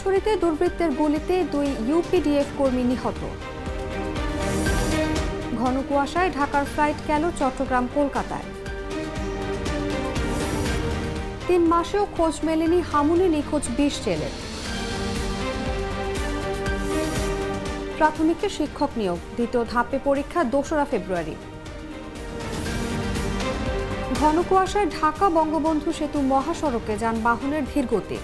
খাগড়াছড়িতে 0.00 0.32
দুর্বৃত্তের 0.42 0.90
গুলিতে 1.00 1.34
দুই 1.54 1.68
ইউপিডিএফ 1.88 2.48
কর্মী 2.58 2.84
নিহত। 2.90 3.20
ঘন 5.60 5.74
কুয়াশায় 5.88 6.30
ঢাকার 6.36 6.64
ফ্লাইট 6.72 6.98
গেল 7.08 7.24
চট্টগ্রাম, 7.40 7.84
কলকাতায়। 7.96 8.46
তিন 11.46 11.62
মাসেও 11.72 12.04
খোঁজ 12.16 12.34
মেলেনি 12.46 12.80
হামুনে 12.90 13.26
নিখোঁজ 13.34 13.64
বিশ 13.78 13.94
জেলের 14.04 14.34
প্রাথমিকে 17.98 18.48
শিক্ষক 18.56 18.90
নিয়োগ, 19.00 19.18
দ্বিতীয় 19.36 19.62
ধাপে 19.72 19.98
পরীক্ষা 20.08 20.40
দোসরা 20.52 20.84
ফেব্রুয়ারি। 20.90 21.34
ঘন 24.20 24.36
কুয়াশায় 24.48 24.88
ঢাকা 24.98 25.26
বঙ্গবন্ধু 25.38 25.90
সেতু 25.98 26.18
মহাসড়কে 26.32 26.94
যানবাহনের 27.02 27.64
ধীরগতি। 27.72 28.18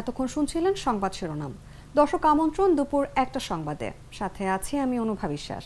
এতক্ষণ 0.00 0.26
শুনছিলেন 0.34 0.74
সংবাদ 0.86 1.12
শিরোনাম। 1.18 1.52
দর্শক 1.98 2.22
আমন্ত্রণ 2.32 2.68
দুপুর 2.78 3.02
একটা 3.24 3.40
সংবাদে। 3.50 3.88
সাথে 4.18 4.42
আছি 4.56 4.72
আমি 4.84 4.96
অনুভা 5.04 5.26
বিশ্বাস। 5.34 5.64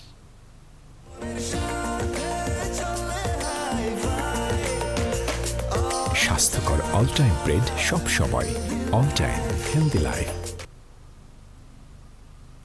স্বাস্থ্যকর 6.24 6.80
অল 6.98 7.06
টাইম 7.18 7.34
ব্রেড 7.44 7.66
সব 7.88 8.02
সময়। 8.18 8.50
অল 8.98 9.08
টাইম 9.20 9.40
হেলদি 9.68 10.00
লাইফ 10.08 10.30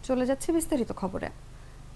চলে 0.07 0.25
যাচ্ছে 0.29 0.49
বিস্তারিত 0.57 0.91
খবরে। 1.01 1.29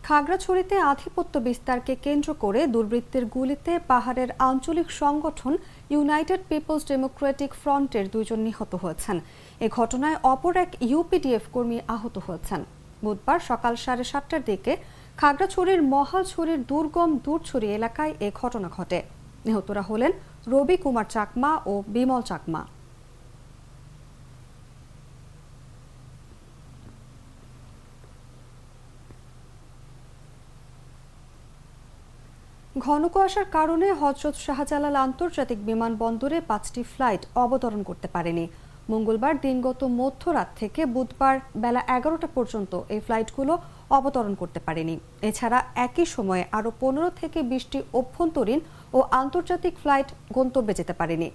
খাগড়াছড়িতে 0.07 0.75
আধিপত্য 0.91 1.33
বিস্তারকে 1.47 1.94
কেন্দ্র 2.05 2.29
করে 2.44 2.61
দুর্বৃত্তের 2.73 3.25
গুলিতে 3.35 3.73
পাহাড়ের 3.91 4.29
আঞ্চলিক 4.49 4.89
সংগঠন 5.01 5.53
ইউনাইটেড 5.94 6.41
পিপলস 6.49 6.83
ডেমোক্রেটিক 6.91 7.51
ফ্রন্টের 7.61 8.05
দুজন 8.13 8.39
নিহত 8.47 8.71
হয়েছেন। 8.83 9.17
এ 9.65 9.67
ঘটনায় 9.77 10.17
অপর 10.33 10.53
এক 10.63 10.71
ইউপিডিএফ 10.91 11.45
কর্মী 11.53 11.77
আহত 11.95 12.15
হয়েছেন। 12.25 12.61
বুধবার 13.03 13.39
সকাল 13.49 13.73
সাড়ে 13.83 14.05
সাতটার 14.11 14.43
দিকে 14.49 14.73
খাগড়াছড়ির 15.19 15.81
মহালছড়ির 15.93 16.59
দুর্গম 16.69 17.09
দূরছড়ি 17.25 17.67
এলাকায় 17.77 18.13
এ 18.27 18.29
ঘটনা 18.41 18.67
ঘটে। 18.77 18.99
নিহতরা 19.45 19.83
হলেন 19.89 20.11
রবি 20.51 20.77
কুমার 20.83 21.07
চাকমা 21.15 21.51
ও 21.71 21.73
বিমল 21.93 22.21
চাকমা। 22.31 22.63
ঘন 32.85 33.03
কুয়াশার 33.13 33.47
কারণে 33.57 33.88
হজরত 34.01 34.35
শাহজালাল 34.45 34.95
আন্তর্জাতিক 35.05 35.59
বিমানবন্দরে 35.69 36.38
পাঁচটি 36.49 36.81
ফ্লাইট 36.93 37.23
অবতরণ 37.43 37.81
করতে 37.89 38.07
পারেনি। 38.15 38.45
মঙ্গলবার 38.91 39.35
দিনগত 39.45 39.81
মধ্যরাত 40.01 40.49
থেকে 40.59 40.81
বুধবার 40.95 41.35
বেলা 41.63 41.81
এগারোটা 41.97 42.27
পর্যন্ত 42.37 42.71
এই 42.93 43.01
ফ্লাইটগুলো 43.05 43.53
অবতরণ 43.97 44.33
করতে 44.41 44.59
পারেনি। 44.67 44.95
এছাড়া 45.29 45.59
একই 45.87 46.05
সময়ে 46.15 46.43
আরও 46.57 46.69
পনেরো 46.81 47.09
থেকে 47.21 47.39
বিশটি 47.51 47.79
অভ্যন্তরীণ 47.99 48.59
ও 48.97 48.99
আন্তর্জাতিক 49.21 49.73
ফ্লাইট 49.83 50.09
গন্তব্যে 50.37 50.73
যেতে 50.79 50.93
পারেনি। 51.01 51.29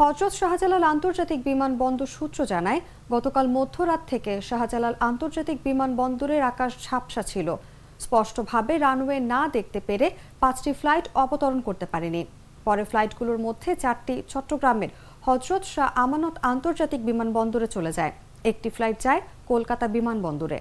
হজরত 0.00 0.32
শাহজালাল 0.40 0.84
আন্তর্জাতিক 0.92 1.40
বিমানবন্দর 1.48 2.08
সূত্র 2.16 2.38
জানায়, 2.52 2.80
গতকাল 3.14 3.46
মধ্যরাত 3.56 4.02
থেকে 4.12 4.32
শাহজালাল 4.48 4.94
আন্তর্জাতিক 5.08 5.58
বিমানবন্দরের 5.68 6.42
আকাশ 6.52 6.72
ঝাপসা 6.86 7.22
ছিল। 7.32 7.48
স্পষ্টভাবে 8.04 8.74
রানওয়ে 8.78 9.18
না 9.32 9.40
দেখতে 9.56 9.80
পেরে 9.88 10.06
পাঁচটি 10.42 10.70
ফ্লাইট 10.80 11.06
অবতরণ 11.22 11.60
করতে 11.66 11.86
পারেনি। 11.92 12.22
পরে 12.66 12.82
ফ্লাইটগুলোর 12.90 13.38
মধ্যে 13.46 13.70
চারটি 13.82 14.14
চট্টগ্রামের 14.32 14.90
হজরত 15.26 15.64
শাহ 15.64 15.88
আমানত 15.94 16.34
আন্তর্জাতিক 16.42 17.00
বিমানবন্দরে 17.06 17.66
চলে 17.66 17.92
যায়। 17.92 18.12
একটি 18.44 18.68
ফ্লাইট 18.70 18.98
যায় 19.00 19.20
কলকাতা 19.46 19.86
বিমানবন্দরে। 19.88 20.60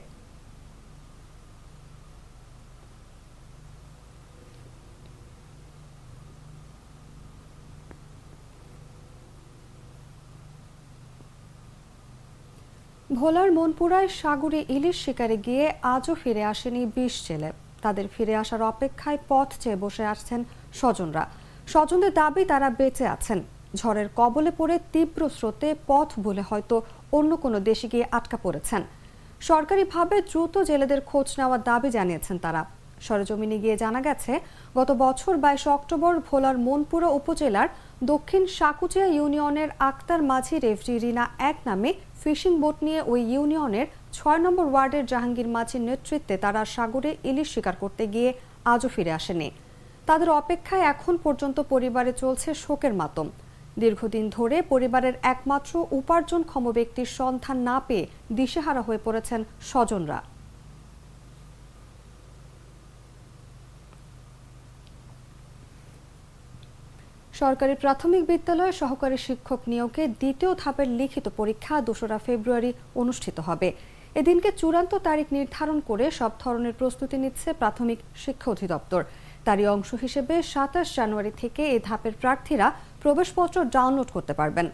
ভোলার 13.19 13.51
মনপুরায় 13.51 14.07
সাগরে 14.07 14.65
ইলিশ 14.69 14.97
শিকারে 15.05 15.37
গিয়ে 15.37 15.65
আজও 15.81 16.13
ফিরে 16.21 16.43
আসেনি 16.43 16.81
বিশ 16.95 17.27
জেলে। 17.27 17.51
তাদের 17.81 18.05
ফিরে 18.13 18.35
আসার 18.35 18.61
অপেক্ষায় 18.61 19.19
পথ 19.29 19.49
চেয়ে 19.59 19.75
বসে 19.75 20.05
আসছেন 20.05 20.43
স্বজনরা। 20.73 21.23
স্বজনদের 21.67 22.13
দাবি, 22.13 22.43
তারা 22.45 22.69
বেঁচে 22.69 23.07
আছেন। 23.07 23.39
ঝড়ের 23.79 24.07
কবলে 24.19 24.51
পড়ে 24.59 24.75
তীব্র 24.93 25.21
স্রোতে 25.37 25.69
পথ 25.89 26.09
বলে 26.25 26.43
হয়তো 26.49 26.75
অন্য 27.17 27.31
কোনো 27.43 27.57
দেশে 27.69 27.87
গিয়ে 27.93 28.05
আটকা 28.17 28.37
পড়েছেন। 28.45 28.81
সরকারিভাবে 29.49 30.15
দ্রুত 30.29 30.55
জেলেদের 30.69 31.01
খোঁজ 31.09 31.27
নেওয়ার 31.39 31.61
দাবি 31.69 31.89
জানিয়েছেন 31.97 32.37
তারা। 32.45 32.61
সরেজমিনে 33.05 33.57
গিয়ে 33.63 33.77
জানা 33.83 33.99
গেছে, 34.07 34.33
গত 34.77 34.89
বছর 35.03 35.33
বাইশে 35.43 35.69
অক্টোবর 35.77 36.13
ভোলার 36.27 36.57
মনপুরা 36.67 37.09
উপজেলার 37.19 37.69
দক্ষিণ 38.11 38.43
সাকুচিয়া 38.57 39.07
ইউনিয়নের 39.17 39.69
আক্তার 39.89 40.21
মাঝি 40.31 40.55
রেফরি 40.65 40.95
রিনা 41.03 41.23
এক 41.49 41.57
নামে 41.67 41.89
ফিশিং 42.21 42.53
বোট 42.61 42.77
নিয়ে 42.85 43.01
ওই 43.11 43.21
ইউনিয়নের 43.33 43.87
ছয় 44.17 44.39
নম্বর 44.45 44.65
ওয়ার্ডের 44.71 45.05
জাহাঙ্গীর 45.11 45.49
মাঝির 45.55 45.83
নেতৃত্বে 45.89 46.35
তারা 46.43 46.61
সাগরে 46.75 47.11
ইলিশ 47.29 47.47
শিকার 47.53 47.75
করতে 47.83 48.03
গিয়ে 48.13 48.29
আজও 48.73 48.89
ফিরে 48.95 49.11
আসেনি। 49.19 49.49
তাদের 50.07 50.29
অপেক্ষায় 50.41 50.87
এখন 50.93 51.15
পর্যন্ত 51.25 51.57
পরিবারে 51.71 52.11
চলছে 52.21 52.49
শোকের 52.63 52.93
মাতম। 53.01 53.27
দীর্ঘদিন 53.81 54.25
ধরে 54.37 54.57
পরিবারের 54.71 55.15
একমাত্র 55.33 55.73
উপার্জনক্ষম 55.99 56.63
ব্যক্তির 56.77 57.09
সন্ধান 57.19 57.57
না 57.69 57.77
পেয়ে 57.87 58.09
দিশেহারা 58.37 58.81
হয়ে 58.87 59.01
পড়েছেন 59.05 59.39
স্বজনরা। 59.69 60.19
সরকারি 67.41 67.73
প্রাথমিক 67.83 68.23
বিদ্যালয়ে 68.31 68.73
সহকারী 68.81 69.17
শিক্ষক 69.27 69.61
নিয়োগে 69.71 70.03
দ্বিতীয় 70.21 70.51
ধাপের 70.61 70.89
লিখিত 70.99 71.25
পরীক্ষা 71.39 71.75
দোসরা 71.87 72.17
ফেব্রুয়ারি 72.25 72.71
অনুষ্ঠিত 73.01 73.37
হবে। 73.47 73.69
এদিনকে 74.19 74.49
চূড়ান্ত 74.59 74.93
তারিখ 75.07 75.27
নির্ধারণ 75.37 75.77
করে 75.89 76.05
সব 76.19 76.31
ধরনের 76.43 76.73
প্রস্তুতি 76.79 77.17
নিচ্ছে 77.23 77.49
প্রাথমিক 77.61 77.99
শিক্ষা 78.23 78.49
অধিদপ্তর। 78.53 79.01
তারই 79.45 79.65
অংশ 79.75 79.89
হিসেবে 80.05 80.35
সাতাশ 80.53 80.87
জানুয়ারি 80.97 81.31
থেকে 81.41 81.61
এ 81.75 81.77
ধাপের 81.87 82.15
প্রার্থীরা 82.21 82.67
প্রবেশপত্র 83.07 83.57
ডাউনলোড 83.75 84.09
করতে 84.15 84.33
পারবেন। 84.39 84.67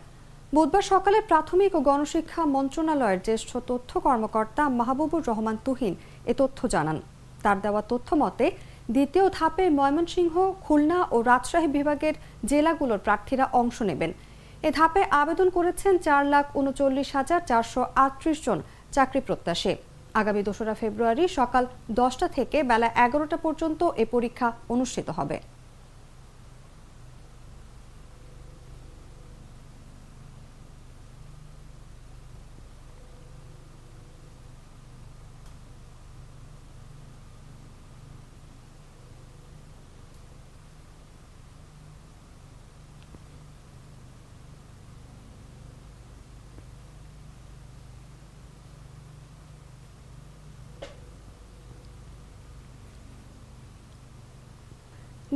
বুধবার 0.55 0.85
সকালে 0.93 1.17
প্রাথমিক 1.29 1.71
ও 1.77 1.79
গণশিক্ষা 1.89 2.41
মন্ত্রণালয়ের 2.55 3.23
জ্যেষ্ঠ 3.27 3.51
তথ্য 3.69 3.91
কর্মকর্তা 4.05 4.63
মাহবুবুর 4.79 5.27
রহমান 5.29 5.57
তুহিন 5.65 5.93
এ 6.31 6.33
তথ্য 6.41 6.59
জানান। 6.75 6.97
তার 7.43 7.57
দেওয়া 7.65 7.81
তথ্য 7.91 8.09
মতে, 8.23 8.45
দ্বিতীয় 8.95 9.25
ধাপে 9.37 9.65
ময়মনসিংহ, 9.77 10.33
খুলনা 10.65 10.99
ও 11.15 11.17
রাজশাহী 11.29 11.69
বিভাগের 11.77 12.15
জেলাগুলোর 12.49 13.03
প্রার্থীরা 13.05 13.45
অংশ 13.61 13.77
নেবেন। 13.89 14.11
এ 14.67 14.69
ধাপে 14.77 15.01
আবেদন 15.21 15.47
করেছেন 15.57 15.93
চার 16.05 16.23
লাখ 16.33 16.45
উনচল্লিশ 16.59 17.09
হাজার 17.17 17.41
চারশো 17.49 17.81
আটত্রিশ 18.05 18.37
জন 18.45 18.59
চাকরি 18.95 19.19
প্রত্যাশী। 19.27 19.73
আগামী 20.21 20.41
দোসরা 20.47 20.75
ফেব্রুয়ারি 20.81 21.23
সকাল 21.39 21.63
দশটা 22.01 22.27
থেকে 22.37 22.57
বেলা 22.69 22.87
এগারোটা 23.05 23.37
পর্যন্ত 23.45 23.81
এ 24.03 24.05
পরীক্ষা 24.13 24.47
অনুষ্ঠিত 24.73 25.09
হবে। 25.19 25.37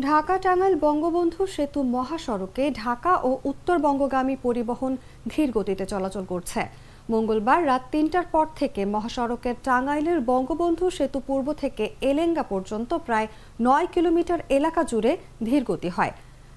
ঢাকা 0.06 0.36
টাঙ্গাইল 0.38 0.76
বঙ্গবন্ধু 0.86 1.42
সেতু 1.56 1.80
মহাসড়কে 1.96 2.64
ঢাকা 2.84 3.14
ও 3.28 3.30
উত্তরবঙ্গগামী 3.44 4.36
পরিবহন 4.46 4.92
ধীর 5.32 5.50
গতিতে 5.52 5.86
চলাচল 5.86 6.26
করছে। 6.26 6.62
মঙ্গলবার 7.10 7.60
রাত 7.70 7.84
তিনটার 7.92 8.28
পর 8.34 8.46
থেকে 8.56 8.82
মহাসড়কের 8.86 9.56
টাঙ্গাইলের 9.64 10.20
বঙ্গবন্ধু 10.32 10.86
সেতু 10.98 11.20
পূর্ব 11.28 11.48
থেকে 11.62 11.84
এলেঙ্গা 12.02 12.44
পর্যন্ত 12.44 12.92
প্রায় 13.08 13.28
নয় 13.62 13.88
কিলোমিটার 13.96 14.40
এলাকা 14.58 14.82
জুড়ে 14.92 15.12
ধীর 15.48 15.64
গতি 15.70 15.90
হয়। 15.90 16.14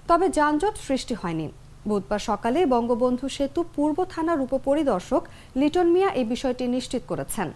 তবে 0.09 0.27
যানজট 0.39 0.75
সৃষ্টি 0.87 1.15
হয়নি। 1.21 1.47
বুধবার 1.89 2.23
সকালে 2.31 2.61
বঙ্গবন্ধু 2.75 3.27
সেতু 3.37 3.61
পূর্ব 3.77 3.99
থানার 4.13 4.39
উপপরিদর্শক 4.47 5.23
লিটন 5.61 5.87
মিয়া 5.95 6.11
এই 6.21 6.27
বিষয়টি 6.33 6.65
নিশ্চিত 6.77 7.03
করেছেন। 7.11 7.49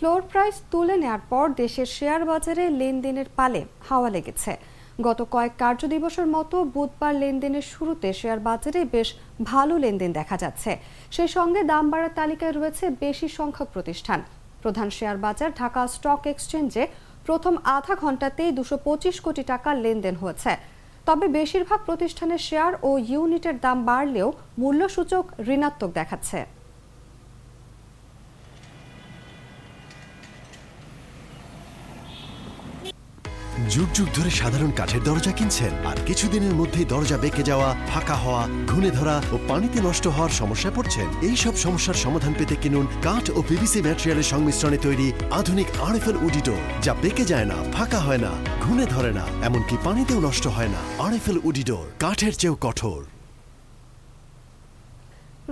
ফ্লোর 0.00 0.22
প্রাইস 0.30 0.56
তুলে 0.72 0.96
নেওয়ার 1.02 1.22
পর 1.32 1.46
দেশের 1.62 1.88
শেয়ার 1.96 2.22
বাজারে 2.30 2.64
লেনদেনের 2.80 3.28
পালে 3.38 3.60
হাওয়া 3.88 4.10
লেগেছে। 4.14 4.52
গত 5.06 5.20
কয়েক 5.34 5.54
কার্যদিবসের 5.62 6.28
মতো 6.36 6.56
বুধবার 6.74 7.14
লেনদেনের 7.22 7.66
শুরুতে 7.72 8.08
শেয়ার 8.20 8.40
বাজারে 8.48 8.80
বেশ 8.94 9.08
ভালো 9.50 9.74
লেনদেন 9.84 10.10
দেখা 10.18 10.36
যাচ্ছে। 10.42 10.70
সেই 11.14 11.30
সঙ্গে 11.36 11.60
দাম 11.72 11.84
বাড়ার 11.92 12.12
তালিকায় 12.20 12.54
রয়েছে 12.54 12.84
বেশি 13.04 13.28
সংখ্যক 13.38 13.68
প্রতিষ্ঠান। 13.74 14.20
প্রধান 14.62 14.88
শেয়ার 14.98 15.18
বাজার 15.24 15.50
ঢাকা 15.60 15.82
স্টক 15.94 16.22
এক্সচেঞ্জে 16.32 16.84
প্রথম 17.26 17.54
আধা 17.76 17.94
ঘন্টাতেই 18.02 18.50
দুশো 18.58 18.76
কোটি 19.24 19.42
টাকার 19.52 19.76
লেনদেন 19.84 20.14
হয়েছে। 20.22 20.52
তবে 21.08 21.26
বেশিরভাগ 21.38 21.80
প্রতিষ্ঠানের 21.88 22.42
শেয়ার 22.48 22.72
ও 22.88 22.90
ইউনিটের 23.12 23.56
দাম 23.64 23.78
বাড়লেও 23.90 24.28
মূল্যসূচক 24.60 25.24
ঋণাত্মক 25.54 25.90
দেখাচ্ছে। 26.00 26.38
যুগ 33.74 33.88
যুগ 33.96 34.08
ধরে 34.18 34.30
সাধারণ 34.40 34.70
কাঠের 34.78 35.02
দরজা 35.08 35.32
কিনছেন 35.38 35.72
আর 35.90 35.96
কিছুদিনের 36.08 36.54
মধ্যেই 36.60 36.86
দরজা 36.92 37.16
বেঁকে 37.22 37.42
যাওয়া, 37.50 37.68
ফাঁকা 37.90 38.16
হওয়া 38.24 38.42
ঘুনে 38.70 38.90
ধরা 38.98 39.16
ও 39.34 39.36
পানিতে 39.48 39.78
নষ্ট 39.88 40.04
হওয়ার 40.14 40.32
সমস্যায় 40.40 40.74
পড়ছেন। 40.76 41.08
এই 41.28 41.36
সব 41.44 41.54
সমস্যার 41.64 42.02
সমাধান 42.04 42.32
পেতে 42.38 42.54
কিনুন 42.62 42.86
কাঠ 43.06 43.24
ও 43.38 43.40
পিভিসি 43.48 43.80
ম্যাটেরিয়ালের 43.86 44.30
সংমিশ্রণে 44.32 44.78
তৈরি 44.86 45.06
আধুনিক 45.38 45.68
আরএফএল 45.86 46.16
উডিটো, 46.26 46.56
যা 46.84 46.92
বেঁকে 47.02 47.24
যায় 47.32 47.48
না, 47.52 47.58
ফাঁকা 47.74 48.00
হয় 48.06 48.22
না 48.26 48.32
ঘুনে 48.64 48.86
ধরে 48.94 49.12
না, 49.18 49.24
এমনকি 49.48 49.74
পানিতেও 49.86 50.20
নষ্ট 50.28 50.44
হয় 50.56 50.70
না। 50.74 50.80
আরএফএল 51.04 51.38
উডিডোর 51.48 51.86
কাঠের 52.02 52.34
চেয়েও 52.40 52.56
কঠোর। 52.64 53.00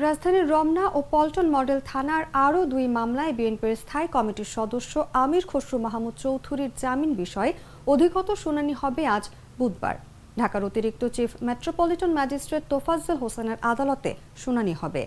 রাজধানীর 0.06 0.46
রমনা 0.54 0.84
ও 0.96 0.98
পল্টন 1.12 1.46
মডেল 1.56 1.78
থানার 1.90 2.24
আরও 2.46 2.60
দুই 2.72 2.84
মামলায় 2.98 3.32
বিএনপির 3.38 3.80
স্থায়ী 3.82 4.08
কমিটির 4.16 4.50
সদস্য 4.56 4.92
আমির 5.22 5.44
খসরু 5.50 5.76
মাহমুদ 5.86 6.14
চৌধুরীর 6.24 6.72
জামিন 6.82 7.12
বিষয়ে 7.22 7.52
অধিকতর 7.92 8.36
শুনানি 8.44 8.74
হবে 8.82 9.02
আজ 9.16 9.24
বুধবার। 9.58 9.96
ঢাকার 10.40 10.62
অতিরিক্ত 10.68 11.02
চিফ 11.16 11.30
মেট্রোপলিটন 11.48 12.10
ম্যাজিস্ট্রেট 12.18 12.64
তোফাজ্জল 12.72 13.16
হোসেনের 13.22 13.58
আদালতে 13.72 14.10
শুনানি 14.42 14.74
হবে। 14.80 15.02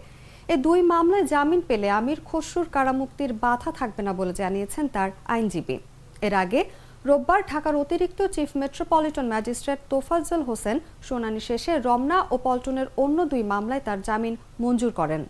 এ 0.53 0.55
দুই 0.65 0.79
মামলায় 0.93 1.25
জামিন 1.33 1.61
পেলে 1.69 1.87
আমির 1.99 2.19
খসরুর 2.29 2.67
কারামুক্তির 2.75 3.31
বাধা 3.43 3.71
থাকবে 3.79 4.01
না 4.07 4.13
বলে 4.19 4.33
জানিয়েছেন 4.41 4.85
তার 4.95 5.09
আইনজীবী। 5.33 5.77
এর 6.27 6.33
আগে 6.43 6.61
রোববার 7.07 7.41
ঢাকার 7.51 7.75
অতিরিক্ত 7.83 8.19
chief 8.35 8.49
metropolitan 8.61 9.25
magistrate 9.33 9.79
Tofazzal 9.91 10.41
Hossain 10.49 10.77
শুনানি 11.07 11.41
শেষে 11.49 11.73
রমনা 11.87 12.17
ও 12.33 12.35
পল্টনের 12.45 12.87
অন্য 13.03 13.17
দুই 13.31 13.43
মামলায় 13.53 13.83
তার 13.87 13.99
জামিন 14.07 14.35
মঞ্জুর 14.63 14.93
করেন। 14.99 15.21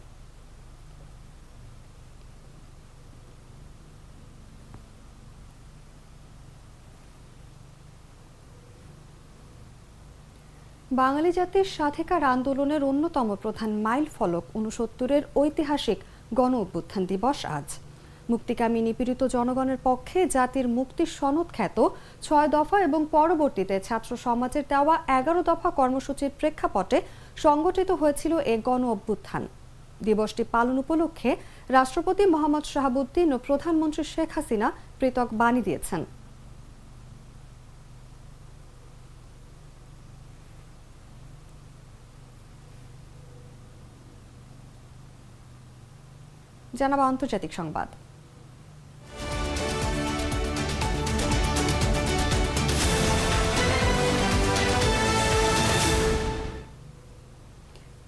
বাঙালি 10.92 11.32
জাতির 11.32 11.68
স্বাধিকার 11.76 12.22
আন্দোলনের 12.34 12.82
অন্যতম 12.84 13.28
প্রধান 13.44 13.72
মাইল 13.86 14.06
ফলক 14.16 14.46
উনসত্তরের 14.60 15.24
ঐতিহাসিক 15.42 16.00
গণ 16.38 16.54
অভ্যুত্থান 16.62 17.04
দিবস 17.12 17.40
আজ। 17.58 17.68
মুক্তিকামী 18.32 18.80
নিপীড়িত 18.88 19.22
জনগণের 19.36 19.80
পক্ষে 19.88 20.20
জাতির 20.36 20.68
মুক্তির 20.78 21.10
সনদ 21.18 21.48
খ্যাত 21.56 21.78
ছয় 22.26 22.50
দফা 22.56 22.78
এবং 22.88 23.02
পরবর্তীতে 23.16 23.76
ছাত্র 23.88 24.12
সমাজের 24.26 24.66
দেওয়া 24.72 24.96
এগারো 25.20 25.42
দফা 25.50 25.70
কর্মসূচির 25.80 26.32
প্রেক্ষাপটে 26.40 26.98
সংগঠিত 27.46 27.90
হয়েছিল 28.02 28.34
এ 28.54 28.56
গণ 28.68 28.82
অভ্যুত্থান। 28.94 29.44
দিবসটি 30.08 30.44
পালন 30.54 30.78
উপলক্ষে 30.84 31.32
রাষ্ট্রপতি 31.78 32.24
মোহাম্মদ 32.34 32.66
শাহাবুদ্দিন 32.72 33.28
ও 33.36 33.38
প্রধানমন্ত্রী 33.48 34.04
শেখ 34.14 34.30
হাসিনা 34.36 34.68
পৃথক 35.00 35.28
বাণী 35.42 35.62
দিয়েছেন। 35.68 36.02
জানাব 46.82 47.00
আন্তর্জাতিক 47.12 47.52
সংবাদ। 47.60 47.90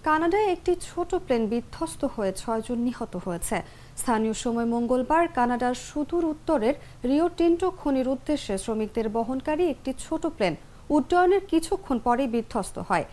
কানাডায় 0.07 0.47
একটি 0.55 0.73
ছোট 0.87 1.11
প্লেন 1.25 1.43
বিধ্বস্ত 1.51 2.01
হয়ে 2.15 2.31
ছয়জন 2.41 2.79
নিহত 2.87 3.13
হয়েছে। 3.25 3.57
স্থানীয় 4.01 4.35
সময় 4.43 4.67
মঙ্গলবার 4.75 5.23
কানাডার 5.37 5.75
সুদূর 5.87 6.23
উত্তরের 6.33 6.75
রিও 7.09 7.27
টিন্টো 7.37 7.67
খনির 7.79 8.07
উদ্দেশ্যে 8.13 8.55
শ্রমিকদের 8.63 9.07
বহনকারী 9.15 9.63
একটি 9.73 9.91
ছোট 10.03 10.23
প্লেন 10.35 10.53
উড্ডয়নের 10.95 11.43
কিছুক্ষণ 11.51 11.97
পরেই 12.05 12.29
বিধ্বস্ত 12.35 12.75
হয়। 12.89 13.05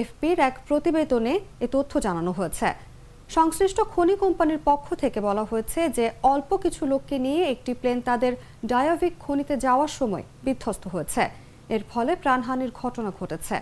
এফপির 0.00 0.38
এক 0.48 0.54
প্রতিবেদনে 0.68 1.34
এ 1.64 1.66
তথ্য 1.74 1.92
জানানো 2.06 2.30
হয়েছে। 2.38 2.68
সংশ্লিষ্ট 3.34 3.78
খনি 3.92 4.14
কোম্পানির 4.16 4.60
পক্ষ 4.64 4.86
থেকে 5.02 5.18
বলা 5.28 5.44
হয়েছে 5.50 5.80
যে 5.96 6.04
অল্প 6.32 6.50
কিছু 6.64 6.82
লোককে 6.92 7.16
নিয়ে 7.26 7.42
একটি 7.54 7.72
প্লেন 7.80 7.98
তাদের 8.08 8.32
ডায়াভিক 8.70 9.12
খনিতে 9.24 9.54
যাওয়ার 9.64 9.90
সময় 9.98 10.24
বিধ্বস্ত 10.44 10.84
হয়েছে। 10.94 11.22
এর 11.74 11.82
ফলে 11.90 12.12
প্রাণহানির 12.22 12.72
ঘটনা 12.80 13.10
ঘটেছে। 13.20 13.56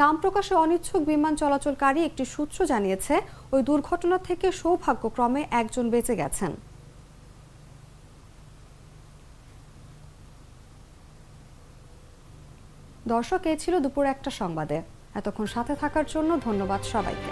নাম 0.00 0.14
প্রকাশে 0.22 0.54
অনিচ্ছুক 0.54 1.02
বিমান 1.10 1.34
চলাচলকারী 1.42 2.00
একটি 2.04 2.24
সূত্র 2.24 2.58
জানিয়েছে, 2.72 3.14
ওই 3.52 3.60
দুর্ঘটনা 3.68 4.16
থেকে 4.28 4.46
সৌভাগ্যক্রমে 4.60 5.42
একজন 5.60 5.84
বেঁচে 5.90 6.14
গেছেন। 6.16 6.52
দর্শক, 13.12 13.40
এ 13.52 13.54
ছিল 13.62 13.74
দুপুর 13.84 14.04
একটা 14.14 14.30
সংবাদে। 14.40 14.78
এতক্ষণ 15.18 15.46
সাথে 15.54 15.72
থাকার 15.82 16.06
জন্য 16.14 16.30
ধন্যবাদ 16.46 16.80
সবাইকে। 16.92 17.29